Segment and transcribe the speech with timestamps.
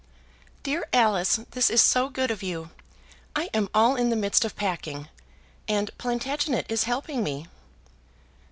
[0.63, 2.71] "Dear Alice, this is so good of you!
[3.35, 5.09] I am all in the midst of packing,
[5.67, 7.45] and Plantagenet is helping me."